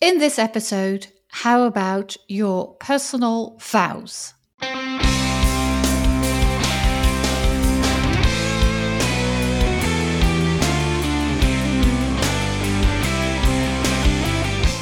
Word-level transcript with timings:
in 0.00 0.18
this 0.18 0.38
episode, 0.38 1.06
how 1.28 1.64
about 1.64 2.16
your 2.26 2.74
personal 2.76 3.58
vows? 3.60 4.32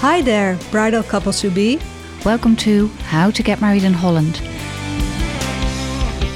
Hi 0.01 0.23
there, 0.23 0.57
bridal 0.71 1.03
couples 1.03 1.40
to 1.40 1.50
be. 1.50 1.80
Welcome 2.24 2.54
to 2.56 2.87
How 3.06 3.32
to 3.32 3.42
Get 3.42 3.60
Married 3.60 3.82
in 3.82 3.92
Holland, 3.92 4.35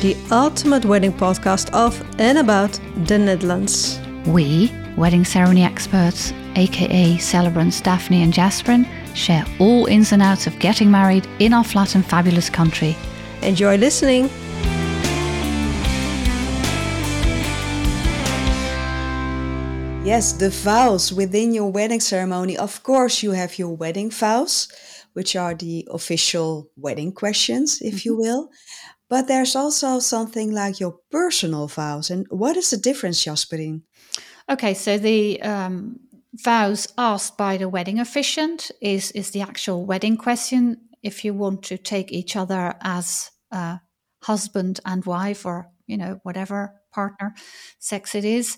the 0.01 0.17
ultimate 0.33 0.85
wedding 0.85 1.13
podcast 1.13 1.71
of 1.73 2.03
and 2.19 2.39
about 2.39 2.73
the 3.05 3.19
Netherlands. 3.19 4.01
We, 4.27 4.73
wedding 4.97 5.25
ceremony 5.25 5.63
experts, 5.63 6.33
aka 6.57 7.19
celebrants 7.19 7.81
Daphne 7.81 8.23
and 8.23 8.33
Jasperin, 8.33 8.87
share 9.15 9.45
all 9.59 9.87
ins 9.87 10.13
and 10.13 10.23
outs 10.23 10.47
of 10.47 10.59
getting 10.59 10.91
married 10.91 11.27
in 11.39 11.53
our 11.53 11.65
flat 11.65 11.95
and 11.95 12.05
fabulous 12.05 12.51
country. 12.51 12.97
Enjoy 13.43 13.77
listening. 13.77 14.31
Yes, 20.05 20.33
the 20.33 20.51
vows 20.51 21.13
within 21.13 21.55
your 21.55 21.71
wedding 21.71 22.01
ceremony. 22.01 22.59
Of 22.59 22.83
course, 22.83 23.23
you 23.23 23.31
have 23.31 23.57
your 23.57 23.77
wedding 23.77 24.11
vows, 24.11 24.67
which 25.13 25.37
are 25.37 25.55
the 25.55 25.87
official 25.93 26.69
wedding 26.77 27.13
questions, 27.13 27.81
if 27.81 27.95
mm-hmm. 27.95 28.09
you 28.09 28.17
will. 28.17 28.51
But 29.09 29.29
there's 29.29 29.55
also 29.55 30.01
something 30.01 30.53
like 30.53 30.81
your 30.81 30.97
personal 31.11 31.69
vows. 31.69 32.11
And 32.11 32.27
what 32.31 32.57
is 32.57 32.71
the 32.71 32.79
difference, 32.79 33.23
Jasperine? 33.23 33.83
Okay, 34.49 34.75
so 34.75 34.99
the 34.99 35.41
um, 35.43 36.01
vows 36.35 36.89
asked 36.97 37.37
by 37.37 37.57
the 37.57 37.69
wedding 37.69 37.99
officiant 37.99 38.71
is, 38.81 39.11
is 39.13 39.31
the 39.31 39.43
actual 39.43 39.85
wedding 39.85 40.17
question. 40.17 40.77
If 41.03 41.25
you 41.25 41.35
want 41.35 41.63
to 41.65 41.79
take 41.79 42.13
each 42.13 42.37
other 42.37 42.75
as 42.83 43.31
a 43.51 43.81
husband 44.23 44.81
and 44.85 45.05
wife 45.05 45.45
or, 45.45 45.69
you 45.87 45.97
know, 45.97 46.21
whatever 46.23 46.75
partner 46.93 47.35
sex 47.79 48.15
it 48.15 48.25
is. 48.25 48.57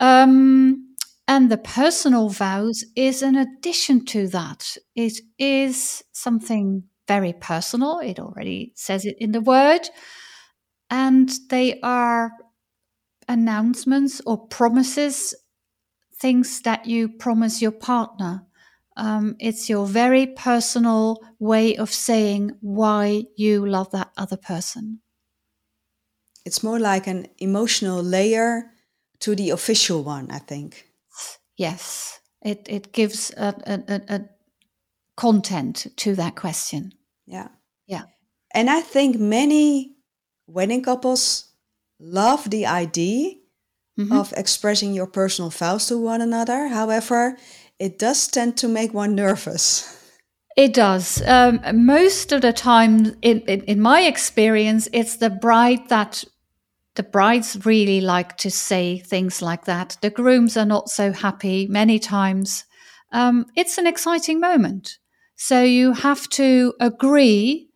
Um, 0.00 0.94
and 1.26 1.50
the 1.50 1.58
personal 1.58 2.28
vows 2.28 2.84
is 2.96 3.22
an 3.22 3.36
addition 3.36 4.04
to 4.06 4.28
that. 4.28 4.76
It 4.94 5.20
is 5.38 6.02
something 6.12 6.84
very 7.08 7.32
personal. 7.32 8.00
It 8.00 8.18
already 8.18 8.72
says 8.76 9.04
it 9.04 9.16
in 9.18 9.32
the 9.32 9.40
word. 9.40 9.88
And 10.90 11.30
they 11.48 11.80
are 11.80 12.32
announcements 13.28 14.20
or 14.26 14.46
promises, 14.48 15.34
things 16.18 16.60
that 16.62 16.86
you 16.86 17.08
promise 17.08 17.60
your 17.60 17.72
partner. 17.72 18.46
Um, 18.96 19.36
it's 19.40 19.68
your 19.68 19.86
very 19.86 20.26
personal 20.26 21.20
way 21.38 21.76
of 21.76 21.92
saying 21.92 22.52
why 22.60 23.24
you 23.36 23.66
love 23.66 23.90
that 23.90 24.12
other 24.16 24.36
person. 24.36 25.00
It's 26.44 26.62
more 26.62 26.78
like 26.78 27.06
an 27.06 27.26
emotional 27.38 28.02
layer 28.02 28.70
to 29.20 29.34
the 29.34 29.50
official 29.50 30.04
one, 30.04 30.30
I 30.30 30.38
think. 30.38 30.86
Yes, 31.56 32.20
it, 32.42 32.66
it 32.68 32.92
gives 32.92 33.30
a, 33.36 33.54
a, 33.66 34.14
a 34.14 34.20
content 35.16 35.86
to 35.96 36.14
that 36.14 36.36
question. 36.36 36.92
Yeah. 37.26 37.48
Yeah. 37.86 38.04
And 38.52 38.70
I 38.70 38.80
think 38.80 39.18
many 39.18 39.96
wedding 40.46 40.82
couples 40.82 41.52
love 41.98 42.50
the 42.50 42.66
idea 42.66 43.34
mm-hmm. 43.98 44.12
of 44.12 44.32
expressing 44.36 44.94
your 44.94 45.06
personal 45.06 45.50
vows 45.50 45.86
to 45.88 45.98
one 45.98 46.20
another. 46.20 46.68
However, 46.68 47.36
it 47.78 47.98
does 47.98 48.28
tend 48.28 48.56
to 48.58 48.68
make 48.68 48.94
one 48.94 49.14
nervous. 49.14 49.90
It 50.56 50.72
does. 50.72 51.20
Um, 51.26 51.60
most 51.84 52.30
of 52.30 52.42
the 52.42 52.52
time, 52.52 53.16
in, 53.22 53.40
in, 53.40 53.62
in 53.62 53.80
my 53.80 54.02
experience, 54.02 54.88
it's 54.92 55.16
the 55.16 55.30
bride 55.30 55.88
that 55.88 56.24
the 56.94 57.02
brides 57.02 57.66
really 57.66 58.00
like 58.00 58.36
to 58.36 58.50
say 58.50 58.98
things 58.98 59.42
like 59.42 59.64
that. 59.64 59.96
The 60.00 60.10
grooms 60.10 60.56
are 60.56 60.64
not 60.64 60.88
so 60.88 61.10
happy 61.10 61.66
many 61.66 61.98
times. 61.98 62.64
Um, 63.10 63.46
it's 63.56 63.78
an 63.78 63.86
exciting 63.88 64.38
moment. 64.38 64.98
So 65.36 65.62
you 65.62 65.92
have 65.92 66.28
to 66.30 66.72
agree 66.78 67.70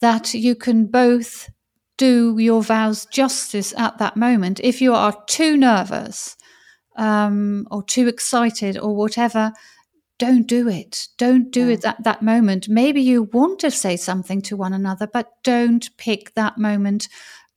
that 0.00 0.32
you 0.32 0.54
can 0.54 0.86
both 0.86 1.50
do 1.96 2.36
your 2.38 2.62
vows 2.62 3.06
justice 3.06 3.72
at 3.76 3.98
that 3.98 4.16
moment. 4.16 4.60
If 4.60 4.80
you 4.80 4.94
are 4.94 5.16
too 5.26 5.56
nervous 5.56 6.36
um, 6.96 7.66
or 7.70 7.82
too 7.82 8.08
excited 8.08 8.78
or 8.78 8.94
whatever, 8.94 9.52
don't 10.18 10.46
do 10.46 10.68
it. 10.68 11.08
Don't 11.18 11.50
do 11.50 11.68
yeah. 11.68 11.74
it 11.74 11.84
at 11.84 12.04
that 12.04 12.22
moment. 12.22 12.68
Maybe 12.68 13.02
you 13.02 13.24
want 13.24 13.58
to 13.60 13.70
say 13.70 13.96
something 13.96 14.40
to 14.42 14.56
one 14.56 14.72
another, 14.72 15.06
but 15.06 15.32
don't 15.42 15.88
pick 15.98 16.34
that 16.34 16.58
moment 16.58 17.08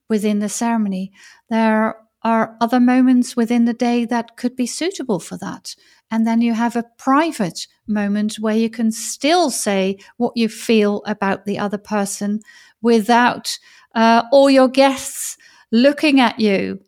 within 0.10 0.40
the 0.40 0.50
ceremony. 0.50 1.12
There 1.50 1.96
are 2.24 2.58
other 2.60 2.80
moments 2.80 3.36
within 3.36 3.64
the 3.64 3.74
day 3.74 4.04
that 4.06 4.36
could 4.36 4.56
be 4.56 4.66
suitable 4.66 5.20
for 5.20 5.38
that. 5.38 5.76
And 6.12 6.28
then 6.28 6.42
you 6.42 6.54
have 6.54 6.76
a 6.76 6.86
private 6.98 7.68
moment 7.88 8.36
where 8.40 8.56
you 8.56 8.70
can 8.70 8.92
still 8.92 9.50
say 9.50 9.98
what 10.18 10.34
you 10.36 10.50
feel 10.50 11.02
about 11.06 11.46
the 11.46 11.58
other 11.58 11.78
person 11.78 12.42
without 12.82 13.58
uh, 13.96 14.24
all 14.32 14.50
your 14.50 14.68
guests 14.68 15.38
looking 15.72 16.20
at 16.20 16.40
you. 16.40 16.80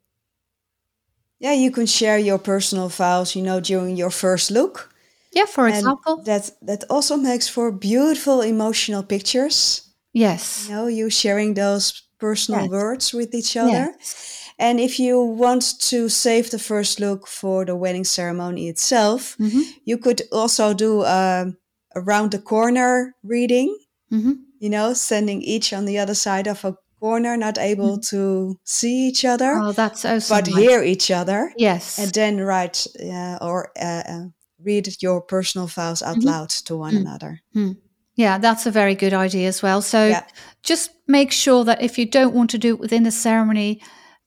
Yeah, 1.39 1.53
you 1.53 1.71
can 1.71 1.87
share 1.87 2.19
your 2.19 2.37
personal 2.37 2.89
vows, 2.89 3.35
you 3.35 3.41
know, 3.41 3.59
during 3.59 3.97
your 3.97 4.11
first 4.11 4.51
look. 4.51 4.93
Yeah, 5.33 5.45
for 5.45 5.65
and 5.65 5.75
example. 5.75 6.21
That 6.23 6.51
that 6.61 6.83
also 6.89 7.17
makes 7.17 7.47
for 7.47 7.71
beautiful 7.71 8.41
emotional 8.41 9.03
pictures. 9.03 9.89
Yes. 10.13 10.67
You 10.67 10.75
know, 10.75 10.87
you 10.87 11.09
sharing 11.09 11.53
those 11.53 12.03
personal 12.19 12.61
yes. 12.61 12.69
words 12.69 13.13
with 13.13 13.33
each 13.33 13.57
other. 13.57 13.95
Yes. 13.97 14.51
And 14.59 14.79
if 14.79 14.99
you 14.99 15.19
want 15.21 15.79
to 15.89 16.09
save 16.09 16.51
the 16.51 16.59
first 16.59 16.99
look 16.99 17.27
for 17.27 17.65
the 17.65 17.75
wedding 17.75 18.03
ceremony 18.03 18.67
itself, 18.69 19.35
mm-hmm. 19.39 19.61
you 19.85 19.97
could 19.97 20.21
also 20.31 20.73
do 20.73 21.01
a 21.01 21.51
around 21.95 22.31
the 22.31 22.39
corner 22.39 23.15
reading. 23.23 23.75
Mm-hmm. 24.11 24.33
You 24.59 24.69
know, 24.69 24.93
standing 24.93 25.41
each 25.41 25.73
on 25.73 25.85
the 25.85 25.97
other 25.97 26.13
side 26.13 26.45
of 26.45 26.63
a 26.63 26.77
corner, 27.01 27.35
not 27.35 27.57
able 27.57 27.97
mm-hmm. 27.97 28.15
to 28.15 28.59
see 28.63 29.07
each 29.07 29.25
other. 29.25 29.57
Oh, 29.59 29.71
that's 29.73 30.05
awesome. 30.05 30.37
But 30.37 30.47
hear 30.47 30.83
each 30.83 31.11
other. 31.11 31.51
Yes. 31.57 31.99
And 31.99 32.13
then 32.13 32.39
write 32.39 32.87
uh, 33.03 33.37
or 33.41 33.71
uh, 33.77 34.03
uh, 34.07 34.23
read 34.63 34.87
your 35.01 35.21
personal 35.21 35.67
vows 35.67 36.01
out 36.01 36.17
mm-hmm. 36.17 36.27
loud 36.27 36.49
to 36.49 36.77
one 36.77 36.93
mm. 36.93 37.01
another. 37.01 37.41
Mm. 37.55 37.77
Yeah, 38.15 38.37
that's 38.37 38.65
a 38.65 38.71
very 38.71 38.95
good 38.95 39.13
idea 39.13 39.47
as 39.47 39.63
well. 39.63 39.81
So 39.81 40.07
yeah. 40.07 40.25
just 40.63 40.91
make 41.07 41.31
sure 41.31 41.65
that 41.65 41.81
if 41.81 41.97
you 41.97 42.05
don't 42.05 42.35
want 42.35 42.51
to 42.51 42.57
do 42.57 42.75
it 42.75 42.79
within 42.79 43.03
the 43.03 43.11
ceremony, 43.11 43.81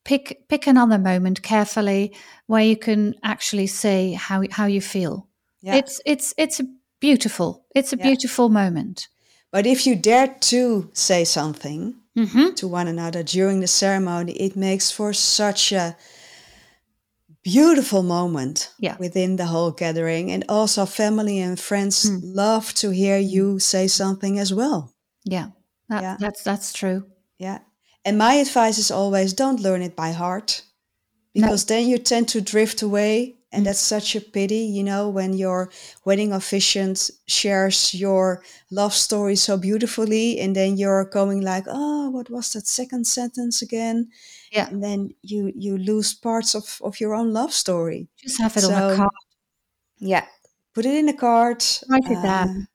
pick 0.05 0.49
pick 0.49 0.67
another 0.67 0.99
moment 0.99 1.43
carefully 1.43 2.15
where 2.47 2.63
you 2.63 2.77
can 2.77 3.15
actually 3.23 3.69
say 3.69 4.13
how 4.13 4.43
how 4.51 4.67
you 4.67 4.81
feel. 4.81 5.29
Yeah. 5.61 5.77
It's 5.77 6.01
it's 6.05 6.35
it's 6.37 6.61
a 6.61 6.65
beautiful. 7.01 7.67
It's 7.75 7.93
a 7.93 7.97
yeah. 7.97 8.05
beautiful 8.05 8.49
moment. 8.49 9.09
But 9.53 9.67
if 9.67 9.87
you 9.87 9.95
dare 9.95 10.35
to 10.41 10.91
say 10.93 11.25
something 11.25 11.95
mm-hmm. 12.17 12.55
to 12.55 12.69
one 12.69 12.89
another 12.89 13.23
during 13.23 13.61
the 13.61 13.67
ceremony, 13.67 14.33
it 14.33 14.57
makes 14.57 14.91
for 14.91 15.13
such 15.13 15.73
a 15.73 15.97
beautiful 17.43 18.03
moment 18.03 18.73
yeah. 18.79 18.97
within 18.99 19.37
the 19.37 19.47
whole 19.47 19.71
gathering. 19.71 20.31
And 20.33 20.45
also, 20.49 20.87
family 20.87 21.39
and 21.39 21.61
friends 21.61 22.11
mm. 22.11 22.21
love 22.23 22.73
to 22.75 22.91
hear 22.91 23.19
you 23.19 23.59
say 23.59 23.87
something 23.87 24.39
as 24.39 24.53
well. 24.53 24.93
Yeah, 25.25 25.49
that, 25.89 26.03
yeah. 26.03 26.17
that's 26.19 26.43
that's 26.43 26.73
true. 26.73 27.07
Yeah, 27.39 27.59
and 28.05 28.19
my 28.19 28.35
advice 28.35 28.79
is 28.79 28.91
always 28.91 29.33
don't 29.33 29.61
learn 29.61 29.83
it 29.83 29.97
by 29.97 30.13
heart 30.13 30.63
because 31.35 31.69
no. 31.69 31.75
then 31.75 31.89
you 31.89 31.99
tend 31.99 32.29
to 32.29 32.41
drift 32.41 32.83
away. 32.83 33.37
And 33.55 33.67
that's 33.67 33.81
such 33.81 34.17
a 34.17 34.21
pity, 34.21 34.67
you 34.77 34.83
know, 34.83 35.09
when 35.09 35.33
your 35.33 35.71
wedding 36.05 36.33
officiant 36.33 37.11
shares 37.27 37.95
your 37.95 38.43
love 38.71 38.93
story 38.93 39.37
so 39.37 39.57
beautifully, 39.57 40.41
and 40.41 40.55
then 40.55 40.77
you're 40.77 41.05
going 41.05 41.41
like, 41.41 41.65
"Oh, 41.69 42.11
what 42.11 42.31
was 42.31 42.53
that 42.53 42.67
second 42.67 43.07
sentence 43.07 43.63
again?" 43.63 44.09
Yeah, 44.53 44.69
and 44.69 44.83
then 44.83 45.11
you 45.23 45.53
you 45.55 45.79
lose 45.79 46.15
parts 46.15 46.55
of 46.55 46.81
of 46.83 47.01
your 47.01 47.15
own 47.15 47.33
love 47.33 47.53
story. 47.53 48.09
Just 48.17 48.41
have 48.41 48.57
it 48.57 48.63
so, 48.63 48.73
on 48.73 48.93
a 48.93 48.97
card. 48.97 49.11
Yeah, 49.99 50.27
put 50.75 50.87
it 50.87 50.95
in 50.95 51.09
a 51.09 51.17
card. 51.17 51.65
Write 51.89 52.11
it 52.11 52.23
down. 52.23 52.69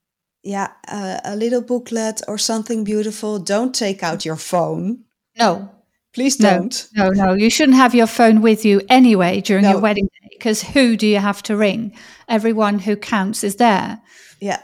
Yeah, 0.43 0.71
uh, 0.87 1.19
a 1.25 1.35
little 1.35 1.61
booklet 1.61 2.21
or 2.27 2.37
something 2.37 2.83
beautiful. 2.85 3.39
Don't 3.39 3.75
take 3.75 4.03
out 4.03 4.25
your 4.25 4.37
phone 4.37 5.03
no. 5.39 5.71
Please 6.13 6.35
don't. 6.35 6.87
No, 6.95 7.09
no, 7.09 7.25
no. 7.25 7.33
You 7.33 7.49
shouldn't 7.49 7.77
have 7.77 7.95
your 7.95 8.07
phone 8.07 8.41
with 8.41 8.65
you 8.65 8.81
anyway 8.89 9.41
during 9.41 9.63
no. 9.63 9.71
your 9.71 9.79
wedding 9.79 10.09
day 10.21 10.28
because 10.39 10.63
who 10.63 10.97
do 10.97 11.05
you 11.05 11.19
have 11.19 11.43
to 11.43 11.55
ring? 11.55 11.93
Everyone 12.27 12.79
who 12.79 12.95
counts 12.95 13.43
is 13.43 13.57
there. 13.57 14.01
Yeah, 14.39 14.61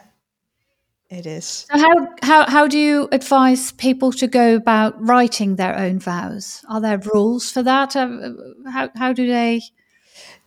it 1.09 1.25
is. 1.25 1.67
So 1.71 1.77
how, 1.77 2.07
how, 2.23 2.49
how 2.49 2.67
do 2.67 2.79
you 2.79 3.07
advise 3.11 3.71
people 3.73 4.11
to 4.13 4.27
go 4.27 4.55
about 4.55 4.95
writing 4.99 5.55
their 5.55 5.77
own 5.77 5.99
vows? 5.99 6.63
Are 6.69 6.81
there 6.81 6.97
rules 7.13 7.51
for 7.51 7.61
that? 7.63 7.95
Uh, 7.95 8.31
how, 8.71 8.89
how 8.95 9.13
do 9.13 9.27
they? 9.27 9.61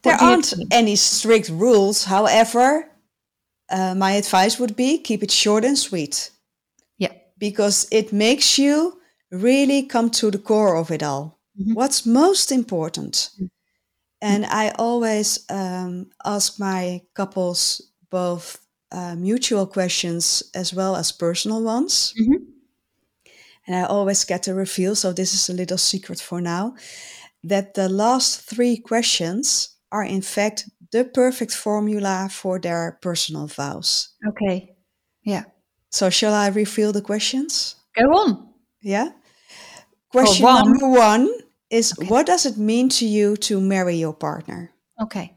There 0.02 0.14
aren't 0.14 0.54
any 0.70 0.96
strict 0.96 1.48
rules. 1.48 2.04
However, 2.04 2.90
uh, 3.70 3.94
my 3.94 4.12
advice 4.12 4.58
would 4.58 4.76
be 4.76 4.98
keep 4.98 5.22
it 5.22 5.30
short 5.30 5.64
and 5.64 5.78
sweet. 5.78 6.30
Yeah. 6.96 7.12
Because 7.38 7.86
it 7.90 8.12
makes 8.12 8.58
you 8.58 9.00
really 9.30 9.82
come 9.82 10.10
to 10.10 10.30
the 10.30 10.38
core 10.38 10.76
of 10.76 10.90
it 10.90 11.02
all. 11.02 11.38
Mm-hmm. 11.60 11.74
What's 11.74 12.06
most 12.06 12.50
important? 12.50 13.14
Mm-hmm. 13.34 13.46
And 14.20 14.46
I 14.46 14.70
always 14.78 15.44
um, 15.48 16.10
ask 16.24 16.58
my 16.58 17.02
couples 17.14 17.82
both 18.10 18.58
uh, 18.90 19.14
mutual 19.14 19.66
questions 19.66 20.42
as 20.54 20.74
well 20.74 20.96
as 20.96 21.12
personal 21.12 21.62
ones. 21.62 22.14
Mm-hmm. 22.20 22.44
And 23.66 23.76
I 23.76 23.84
always 23.84 24.24
get 24.24 24.48
a 24.48 24.54
reveal, 24.54 24.94
so 24.94 25.12
this 25.12 25.34
is 25.34 25.48
a 25.48 25.52
little 25.52 25.78
secret 25.78 26.20
for 26.20 26.40
now, 26.40 26.74
that 27.44 27.74
the 27.74 27.88
last 27.88 28.40
three 28.40 28.78
questions 28.78 29.76
are 29.92 30.04
in 30.04 30.22
fact 30.22 30.68
the 30.90 31.04
perfect 31.04 31.52
formula 31.52 32.28
for 32.30 32.58
their 32.58 32.98
personal 33.02 33.46
vows. 33.46 34.14
Okay. 34.26 34.74
Yeah. 35.22 35.44
So 35.90 36.10
shall 36.10 36.34
I 36.34 36.48
reveal 36.48 36.92
the 36.92 37.02
questions? 37.02 37.76
Go 37.94 38.04
on. 38.04 38.48
Yeah. 38.80 39.10
Question 40.10 40.44
one. 40.44 40.64
number 40.64 40.88
one 40.88 41.28
is 41.70 41.92
okay. 41.98 42.08
what 42.08 42.26
does 42.26 42.46
it 42.46 42.56
mean 42.56 42.88
to 42.90 43.06
you 43.06 43.36
to 43.36 43.60
marry 43.60 43.96
your 43.96 44.14
partner? 44.14 44.72
Okay. 45.00 45.34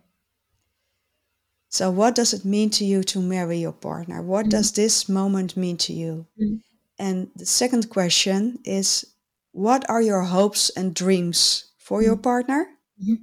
So, 1.69 1.89
what 1.89 2.15
does 2.15 2.33
it 2.33 2.43
mean 2.43 2.69
to 2.71 2.85
you 2.85 3.03
to 3.03 3.21
marry 3.21 3.59
your 3.59 3.71
partner? 3.71 4.21
What 4.21 4.43
mm-hmm. 4.43 4.49
does 4.49 4.71
this 4.73 5.07
moment 5.07 5.55
mean 5.55 5.77
to 5.77 5.93
you? 5.93 6.27
Mm-hmm. 6.41 6.55
And 6.99 7.31
the 7.35 7.45
second 7.45 7.89
question 7.89 8.59
is 8.63 9.05
what 9.53 9.89
are 9.89 10.01
your 10.01 10.21
hopes 10.21 10.69
and 10.69 10.93
dreams 10.93 11.71
for 11.77 11.99
mm-hmm. 11.99 12.05
your 12.07 12.17
partner? 12.17 12.67
Mm-hmm. 13.01 13.15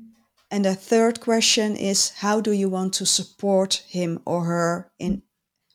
And 0.51 0.65
the 0.65 0.75
third 0.75 1.21
question 1.21 1.77
is 1.77 2.11
how 2.17 2.41
do 2.41 2.53
you 2.53 2.69
want 2.71 2.95
to 2.95 3.07
support 3.07 3.85
him 3.87 4.21
or 4.25 4.45
her 4.45 4.91
in 4.99 5.23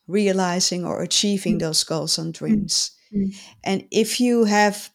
realizing 0.08 0.84
or 0.84 1.00
achieving 1.00 1.54
mm-hmm. 1.54 1.66
those 1.66 1.84
goals 1.84 2.18
and 2.18 2.34
dreams? 2.34 2.90
Mm-hmm. 3.14 3.30
And 3.62 3.86
if 3.90 4.20
you 4.20 4.44
have 4.44 4.90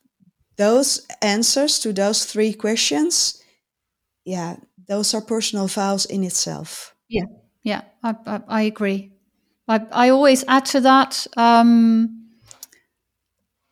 those 0.60 1.08
answers 1.22 1.80
to 1.80 1.94
those 1.94 2.26
three 2.26 2.54
questions, 2.54 3.42
yeah, 4.26 4.58
those 4.88 5.14
are 5.14 5.22
personal 5.22 5.68
vows 5.68 6.06
in 6.06 6.24
itself. 6.24 6.94
Yeah, 7.08 7.26
yeah, 7.64 7.82
I, 8.04 8.16
I, 8.28 8.42
I 8.48 8.62
agree. 8.64 9.14
I, 9.70 9.82
I 9.92 10.10
always 10.10 10.44
add 10.48 10.66
to 10.66 10.82
that 10.82 11.26
um, 11.38 12.28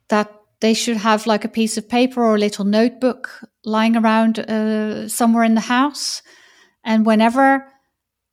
that 0.07 0.31
they 0.62 0.74
should 0.74 0.98
have 0.98 1.28
like 1.28 1.44
a 1.44 1.50
piece 1.50 1.78
of 1.78 1.89
paper 1.89 2.24
or 2.24 2.36
a 2.36 2.39
little 2.39 2.66
notebook 2.66 3.30
lying 3.66 3.98
around 3.98 4.39
uh, 4.39 5.10
somewhere 5.10 5.44
in 5.44 5.56
the 5.56 5.62
house. 5.62 6.22
And 6.86 7.06
whenever 7.06 7.68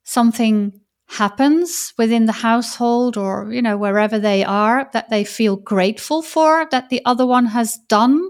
something 0.05 0.79
happens 1.07 1.93
within 1.97 2.25
the 2.25 2.31
household 2.31 3.17
or, 3.17 3.51
you 3.51 3.61
know, 3.61 3.77
wherever 3.77 4.17
they 4.17 4.45
are 4.45 4.89
that 4.93 5.09
they 5.09 5.25
feel 5.25 5.57
grateful 5.57 6.21
for 6.21 6.67
that 6.71 6.89
the 6.89 7.01
other 7.05 7.25
one 7.27 7.47
has 7.47 7.77
done, 7.89 8.29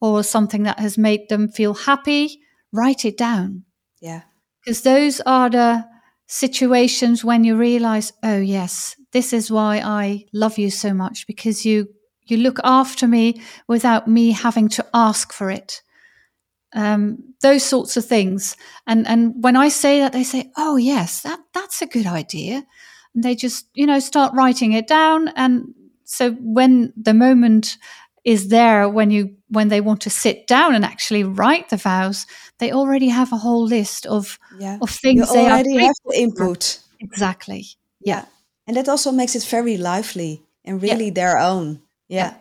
or 0.00 0.22
something 0.22 0.64
that 0.64 0.78
has 0.78 0.98
made 0.98 1.28
them 1.28 1.48
feel 1.48 1.74
happy, 1.74 2.40
write 2.72 3.04
it 3.04 3.16
down. 3.16 3.64
Yeah. 4.00 4.22
Because 4.60 4.82
those 4.82 5.20
are 5.20 5.48
the 5.48 5.84
situations 6.26 7.24
when 7.24 7.44
you 7.44 7.56
realize, 7.56 8.12
oh 8.22 8.38
yes, 8.38 8.96
this 9.12 9.32
is 9.32 9.50
why 9.50 9.78
I 9.78 10.24
love 10.32 10.58
you 10.58 10.70
so 10.70 10.92
much 10.92 11.26
because 11.26 11.64
you 11.64 11.88
you 12.28 12.36
look 12.38 12.58
after 12.64 13.06
me 13.06 13.40
without 13.68 14.08
me 14.08 14.32
having 14.32 14.68
to 14.68 14.84
ask 14.92 15.32
for 15.32 15.48
it. 15.50 15.80
Um, 16.74 17.34
those 17.40 17.62
sorts 17.62 17.96
of 17.96 18.04
things. 18.04 18.56
And 18.86 19.06
and 19.06 19.34
when 19.42 19.56
I 19.56 19.68
say 19.68 20.00
that, 20.00 20.12
they 20.12 20.24
say, 20.24 20.50
"Oh 20.56 20.76
yes, 20.76 21.22
that 21.22 21.38
that's 21.54 21.80
a 21.80 21.86
good 21.86 22.06
idea," 22.06 22.66
and 23.14 23.22
they 23.22 23.34
just 23.34 23.68
you 23.74 23.86
know 23.86 24.00
start 24.00 24.34
writing 24.34 24.72
it 24.72 24.88
down. 24.88 25.28
And 25.36 25.74
so 26.04 26.32
when 26.32 26.92
the 26.96 27.14
moment 27.14 27.78
is 28.26 28.48
there 28.48 28.88
when 28.88 29.10
you 29.12 29.36
when 29.48 29.68
they 29.68 29.80
want 29.80 30.00
to 30.00 30.10
sit 30.10 30.48
down 30.48 30.74
and 30.74 30.84
actually 30.84 31.22
write 31.22 31.68
the 31.68 31.76
vows, 31.76 32.26
they 32.58 32.72
already 32.72 33.08
have 33.08 33.32
a 33.32 33.36
whole 33.36 33.64
list 33.64 34.04
of 34.04 34.38
yeah. 34.58 34.78
of 34.82 34.90
things 34.90 35.28
you 35.28 35.34
they 35.34 35.46
already 35.46 35.76
have 35.76 35.94
the 36.04 36.18
input. 36.18 36.80
Exactly. 36.98 37.64
Yeah. 38.00 38.16
yeah. 38.16 38.24
And 38.66 38.76
that 38.76 38.88
also 38.88 39.12
makes 39.12 39.36
it 39.36 39.44
very 39.44 39.76
lively 39.76 40.42
and 40.64 40.82
really 40.82 41.06
yeah. 41.06 41.14
their 41.14 41.38
own. 41.38 41.80
Yeah. 42.08 42.34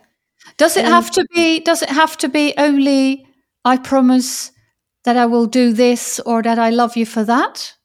Does 0.58 0.76
it 0.76 0.86
and 0.86 0.94
have 0.94 1.12
to 1.12 1.26
be 1.34 1.60
does 1.60 1.84
it 1.84 1.90
have 1.90 2.18
to 2.18 2.30
be 2.30 2.54
only 2.58 3.28
I 3.64 3.78
promise 3.78 4.52
that 5.04 5.18
I 5.18 5.28
will 5.28 5.46
do 5.46 5.72
this 5.72 6.20
or 6.26 6.42
that 6.42 6.58
I 6.58 6.72
love 6.72 6.98
you 6.98 7.06
for 7.06 7.24
that? 7.24 7.76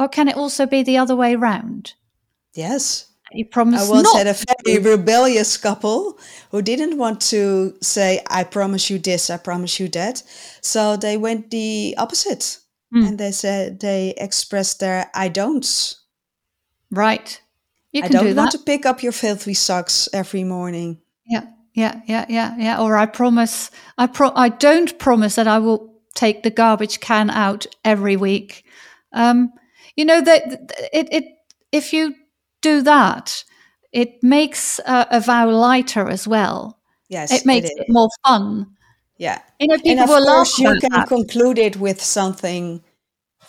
Or 0.00 0.08
can 0.08 0.28
it 0.28 0.36
also 0.36 0.66
be 0.66 0.82
the 0.82 0.98
other 0.98 1.14
way 1.14 1.36
round? 1.36 1.94
Yes. 2.54 3.05
Promise 3.50 3.88
I 3.88 3.90
once 3.90 4.14
not. 4.14 4.18
had 4.18 4.26
a 4.28 4.36
very 4.64 4.78
rebellious 4.78 5.56
couple 5.56 6.18
who 6.50 6.62
didn't 6.62 6.96
want 6.96 7.20
to 7.22 7.76
say, 7.82 8.22
I 8.30 8.44
promise 8.44 8.88
you 8.88 8.98
this, 8.98 9.30
I 9.30 9.36
promise 9.36 9.80
you 9.80 9.88
that. 9.88 10.22
So 10.60 10.96
they 10.96 11.16
went 11.16 11.50
the 11.50 11.94
opposite. 11.98 12.58
Mm. 12.94 13.08
And 13.08 13.18
they 13.18 13.32
said 13.32 13.80
they 13.80 14.14
expressed 14.16 14.78
their 14.80 15.10
I 15.12 15.28
don'ts. 15.28 16.02
Right. 16.90 17.40
You 17.92 18.02
can 18.02 18.14
I 18.14 18.20
don't 18.20 18.30
do 18.30 18.34
want 18.36 18.52
to 18.52 18.58
pick 18.58 18.86
up 18.86 19.02
your 19.02 19.12
filthy 19.12 19.54
socks 19.54 20.08
every 20.12 20.44
morning. 20.44 21.00
Yeah, 21.26 21.46
yeah, 21.74 22.00
yeah, 22.06 22.26
yeah, 22.28 22.54
yeah. 22.58 22.80
Or 22.80 22.96
I 22.96 23.06
promise 23.06 23.70
I 23.98 24.06
pro 24.06 24.30
I 24.36 24.50
don't 24.50 24.98
promise 24.98 25.34
that 25.34 25.48
I 25.48 25.58
will 25.58 25.94
take 26.14 26.42
the 26.42 26.50
garbage 26.50 27.00
can 27.00 27.30
out 27.30 27.66
every 27.84 28.16
week. 28.16 28.64
Um, 29.12 29.52
you 29.96 30.04
know 30.04 30.20
that 30.20 30.72
it, 30.92 31.08
it 31.10 31.24
if 31.72 31.92
you 31.92 32.14
do 32.66 32.82
that, 32.82 33.44
it 33.92 34.22
makes 34.22 34.78
a, 34.80 35.06
a 35.10 35.20
vow 35.20 35.48
lighter 35.50 36.08
as 36.08 36.26
well. 36.28 36.78
Yes, 37.08 37.32
it 37.32 37.46
makes 37.46 37.70
it, 37.70 37.78
it 37.78 37.86
more 37.88 38.08
fun. 38.26 38.66
Yeah, 39.18 39.40
you 39.60 39.68
know, 39.68 39.76
and 39.84 40.00
of 40.00 40.08
course 40.08 40.58
you 40.58 40.78
can 40.80 40.90
that. 40.90 41.08
conclude 41.08 41.58
it 41.58 41.76
with 41.76 42.02
something 42.02 42.82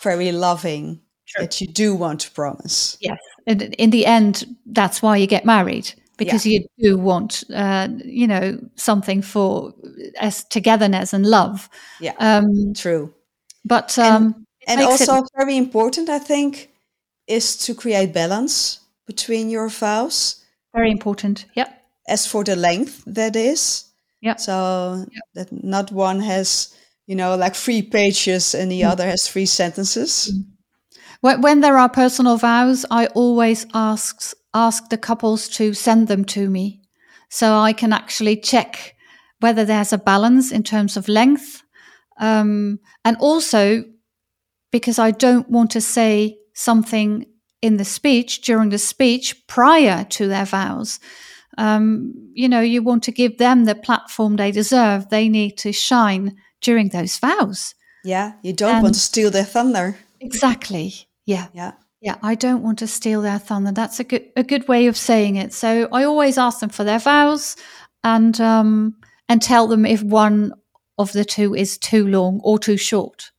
very 0.00 0.32
loving 0.32 1.00
True. 1.26 1.44
that 1.44 1.60
you 1.60 1.66
do 1.66 1.94
want 1.94 2.20
to 2.20 2.30
promise. 2.30 2.96
Yes, 3.00 3.18
and 3.46 3.74
in 3.74 3.90
the 3.90 4.06
end, 4.06 4.44
that's 4.66 5.02
why 5.02 5.16
you 5.16 5.26
get 5.26 5.44
married 5.44 5.92
because 6.16 6.44
yeah. 6.44 6.60
you 6.60 6.66
do 6.78 6.98
want, 6.98 7.44
uh, 7.54 7.88
you 8.04 8.26
know, 8.26 8.58
something 8.74 9.22
for 9.22 9.72
as 10.18 10.44
togetherness 10.44 11.12
and 11.12 11.26
love. 11.26 11.68
Yeah, 12.00 12.14
um, 12.18 12.72
true. 12.74 13.14
But 13.64 13.98
um, 13.98 14.46
and, 14.66 14.80
and 14.80 14.88
also 14.88 15.16
it- 15.16 15.30
very 15.36 15.56
important, 15.56 16.08
I 16.08 16.18
think, 16.18 16.70
is 17.26 17.56
to 17.66 17.74
create 17.74 18.12
balance 18.14 18.77
between 19.08 19.50
your 19.50 19.68
vows. 19.68 20.44
Very 20.72 20.92
important. 20.92 21.46
Yep. 21.54 21.68
As 22.06 22.26
for 22.26 22.44
the 22.44 22.54
length, 22.54 23.02
that 23.06 23.34
is. 23.34 23.84
Yeah. 24.20 24.36
So 24.36 25.06
that 25.34 25.48
not 25.50 25.90
one 25.90 26.20
has, 26.20 26.76
you 27.06 27.16
know, 27.16 27.34
like 27.34 27.56
three 27.56 27.82
pages 27.82 28.54
and 28.54 28.70
the 28.70 28.82
mm. 28.82 28.90
other 28.90 29.06
has 29.06 29.26
three 29.26 29.46
sentences. 29.46 30.30
Mm. 30.32 30.44
When, 31.20 31.40
when 31.40 31.60
there 31.60 31.78
are 31.78 31.88
personal 31.88 32.36
vows, 32.36 32.86
I 32.90 33.06
always 33.06 33.66
ask 33.74 34.34
ask 34.54 34.88
the 34.88 34.98
couples 34.98 35.48
to 35.48 35.74
send 35.74 36.08
them 36.08 36.24
to 36.24 36.48
me, 36.48 36.80
so 37.28 37.58
I 37.58 37.72
can 37.72 37.92
actually 37.92 38.36
check 38.36 38.94
whether 39.40 39.64
there's 39.64 39.92
a 39.92 39.98
balance 39.98 40.52
in 40.52 40.62
terms 40.62 40.96
of 40.96 41.08
length, 41.08 41.62
um, 42.20 42.78
and 43.04 43.16
also 43.20 43.84
because 44.70 44.98
I 44.98 45.10
don't 45.12 45.48
want 45.50 45.70
to 45.72 45.80
say 45.80 46.38
something 46.54 47.26
in 47.62 47.76
the 47.76 47.84
speech, 47.84 48.42
during 48.42 48.70
the 48.70 48.78
speech, 48.78 49.46
prior 49.46 50.04
to 50.04 50.28
their 50.28 50.44
vows. 50.44 51.00
Um, 51.56 52.14
you 52.34 52.48
know, 52.48 52.60
you 52.60 52.82
want 52.82 53.02
to 53.04 53.12
give 53.12 53.38
them 53.38 53.64
the 53.64 53.74
platform 53.74 54.36
they 54.36 54.52
deserve. 54.52 55.08
They 55.08 55.28
need 55.28 55.58
to 55.58 55.72
shine 55.72 56.36
during 56.60 56.88
those 56.90 57.18
vows. 57.18 57.74
Yeah, 58.04 58.34
you 58.42 58.52
don't 58.52 58.76
and 58.76 58.82
want 58.82 58.94
to 58.94 59.00
steal 59.00 59.30
their 59.30 59.44
thunder. 59.44 59.98
Exactly. 60.20 60.94
Yeah. 61.26 61.48
Yeah. 61.52 61.72
Yeah, 62.00 62.14
I 62.22 62.36
don't 62.36 62.62
want 62.62 62.78
to 62.78 62.86
steal 62.86 63.22
their 63.22 63.40
thunder. 63.40 63.72
That's 63.72 63.98
a 63.98 64.04
good 64.04 64.30
a 64.36 64.44
good 64.44 64.68
way 64.68 64.86
of 64.86 64.96
saying 64.96 65.34
it. 65.34 65.52
So 65.52 65.88
I 65.92 66.04
always 66.04 66.38
ask 66.38 66.60
them 66.60 66.70
for 66.70 66.84
their 66.84 67.00
vows 67.00 67.56
and 68.04 68.40
um 68.40 68.94
and 69.28 69.42
tell 69.42 69.66
them 69.66 69.84
if 69.84 70.02
one 70.02 70.52
of 70.96 71.12
the 71.12 71.24
two 71.24 71.54
is 71.56 71.76
too 71.76 72.06
long 72.06 72.40
or 72.44 72.58
too 72.58 72.76
short. 72.76 73.32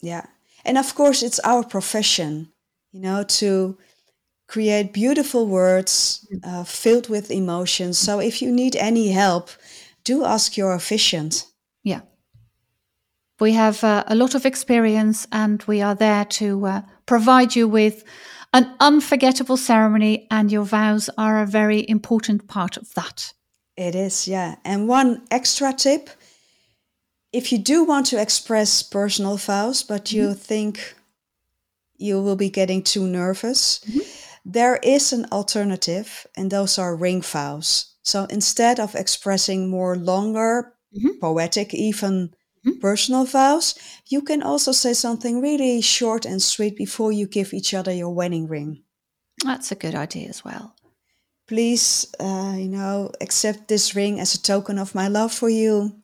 Yeah. 0.00 0.24
And 0.64 0.78
of 0.78 0.94
course 0.94 1.22
it's 1.22 1.38
our 1.40 1.62
profession 1.62 2.50
you 2.92 3.00
know, 3.00 3.22
to 3.22 3.78
create 4.46 4.92
beautiful 4.92 5.46
words 5.46 6.26
uh, 6.42 6.64
filled 6.64 7.08
with 7.08 7.30
emotions. 7.30 7.98
So 7.98 8.18
if 8.18 8.40
you 8.40 8.50
need 8.50 8.76
any 8.76 9.08
help, 9.08 9.50
do 10.04 10.24
ask 10.24 10.56
your 10.56 10.72
officiant. 10.72 11.46
Yeah. 11.82 12.00
We 13.40 13.52
have 13.52 13.84
uh, 13.84 14.04
a 14.06 14.14
lot 14.14 14.34
of 14.34 14.46
experience 14.46 15.26
and 15.30 15.62
we 15.64 15.82
are 15.82 15.94
there 15.94 16.24
to 16.24 16.66
uh, 16.66 16.82
provide 17.06 17.54
you 17.54 17.68
with 17.68 18.04
an 18.54 18.74
unforgettable 18.80 19.58
ceremony, 19.58 20.26
and 20.30 20.50
your 20.50 20.64
vows 20.64 21.10
are 21.18 21.42
a 21.42 21.46
very 21.46 21.86
important 21.86 22.48
part 22.48 22.78
of 22.78 22.94
that. 22.94 23.34
It 23.76 23.94
is, 23.94 24.26
yeah. 24.26 24.56
And 24.64 24.88
one 24.88 25.26
extra 25.30 25.74
tip 25.74 26.08
if 27.32 27.52
you 27.52 27.58
do 27.58 27.84
want 27.84 28.06
to 28.06 28.20
express 28.20 28.82
personal 28.82 29.36
vows, 29.36 29.82
but 29.82 30.12
you 30.12 30.28
mm-hmm. 30.28 30.32
think 30.32 30.94
you 31.98 32.22
will 32.22 32.36
be 32.36 32.50
getting 32.50 32.82
too 32.82 33.06
nervous, 33.06 33.80
mm-hmm. 33.80 34.00
There 34.50 34.76
is 34.82 35.12
an 35.12 35.26
alternative, 35.30 36.26
and 36.34 36.50
those 36.50 36.78
are 36.78 36.96
ring 36.96 37.20
vows. 37.20 37.94
So 38.02 38.24
instead 38.30 38.80
of 38.80 38.94
expressing 38.94 39.68
more 39.68 39.94
longer, 39.94 40.72
mm-hmm. 40.96 41.18
poetic, 41.20 41.74
even 41.74 42.30
mm-hmm. 42.66 42.80
personal 42.80 43.26
vows, 43.26 43.74
you 44.06 44.22
can 44.22 44.42
also 44.42 44.72
say 44.72 44.94
something 44.94 45.42
really 45.42 45.82
short 45.82 46.24
and 46.24 46.42
sweet 46.42 46.78
before 46.78 47.12
you 47.12 47.26
give 47.26 47.52
each 47.52 47.74
other 47.74 47.92
your 47.92 48.14
wedding 48.14 48.48
ring. 48.48 48.84
That's 49.44 49.70
a 49.70 49.74
good 49.74 49.94
idea 49.94 50.30
as 50.30 50.42
well. 50.42 50.74
Please, 51.46 52.06
uh, 52.18 52.54
you 52.56 52.68
know, 52.68 53.12
accept 53.20 53.68
this 53.68 53.94
ring 53.94 54.18
as 54.18 54.34
a 54.34 54.42
token 54.42 54.78
of 54.78 54.94
my 54.94 55.08
love 55.08 55.32
for 55.32 55.50
you. 55.50 56.02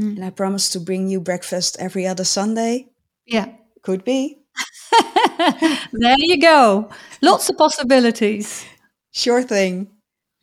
Mm. 0.00 0.16
And 0.16 0.24
I 0.24 0.30
promise 0.30 0.70
to 0.70 0.80
bring 0.80 1.08
you 1.08 1.20
breakfast 1.20 1.76
every 1.78 2.06
other 2.06 2.24
Sunday. 2.24 2.88
Yeah. 3.26 3.52
Could 3.82 4.02
be. 4.02 4.41
there 5.92 6.16
you 6.18 6.40
go. 6.40 6.90
Lots 7.20 7.48
of 7.48 7.56
possibilities. 7.56 8.64
Sure 9.12 9.42
thing. 9.42 9.90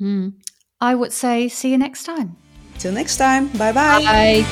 Mm. 0.02 0.34
I 0.82 0.96
would 0.96 1.12
say 1.12 1.50
see 1.50 1.72
you 1.72 1.78
next 1.78 2.04
time. 2.04 2.36
Till 2.78 2.94
next 2.94 3.18
time. 3.18 3.48
Bye-bye. 3.58 4.04
Bye. 4.04 4.44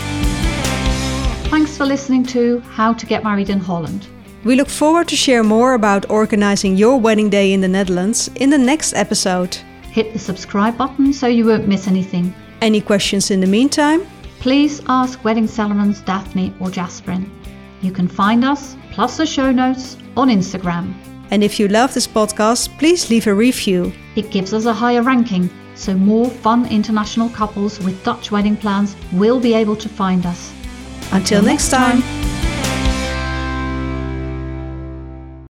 Thanks 1.50 1.78
for 1.78 1.86
listening 1.86 2.26
to 2.26 2.60
How 2.60 2.94
to 2.94 3.06
Get 3.06 3.24
Married 3.24 3.50
in 3.50 3.60
Holland. 3.60 4.08
We 4.44 4.56
look 4.56 4.70
forward 4.70 5.08
to 5.08 5.16
share 5.16 5.44
more 5.44 5.74
about 5.74 6.10
organizing 6.10 6.76
your 6.76 7.00
wedding 7.00 7.30
day 7.30 7.54
in 7.54 7.62
the 7.62 7.68
Netherlands 7.68 8.30
in 8.36 8.50
the 8.50 8.58
next 8.58 8.94
episode. 8.94 9.56
Hit 9.84 10.14
the 10.14 10.20
subscribe 10.20 10.78
button 10.78 11.14
so 11.14 11.28
you 11.28 11.46
won't 11.46 11.68
miss 11.68 11.88
anything. 11.88 12.34
Any 12.62 12.82
questions 12.82 13.32
in 13.32 13.40
the 13.40 13.48
meantime? 13.48 14.06
Please 14.40 14.82
ask 14.88 15.24
Wedding 15.24 15.48
Celebrants 15.48 16.02
Daphne 16.02 16.54
or 16.60 16.68
Jasperin. 16.68 17.30
You 17.82 17.92
can 17.92 18.08
find 18.08 18.44
us, 18.44 18.76
plus 18.98 19.18
the 19.18 19.28
show 19.28 19.52
notes, 19.52 19.96
on 20.16 20.28
Instagram. 20.28 20.92
And 21.30 21.44
if 21.44 21.60
you 21.60 21.68
love 21.68 21.94
this 21.94 22.08
podcast, 22.08 22.76
please 22.80 23.12
leave 23.12 23.28
a 23.28 23.34
review. 23.34 23.94
It 24.16 24.32
gives 24.32 24.56
us 24.56 24.66
a 24.66 24.74
higher 24.74 25.04
ranking, 25.04 25.52
so 25.76 25.94
more 25.94 26.32
fun 26.32 26.66
international 26.66 27.30
couples 27.30 27.80
with 27.80 28.04
Dutch 28.04 28.32
wedding 28.32 28.58
plans 28.58 28.96
will 29.14 29.40
be 29.40 29.54
able 29.54 29.76
to 29.76 29.88
find 29.88 30.26
us. 30.26 30.52
Until, 31.12 31.38
Until 31.38 31.42
next 31.44 31.70
time. 31.70 32.02
time. 32.02 32.27